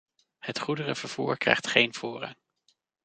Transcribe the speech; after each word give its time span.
Het 0.39 0.59
goederenvervoer 0.59 1.37
krijgt 1.37 1.67
geen 1.67 1.93
voorrang. 1.93 2.35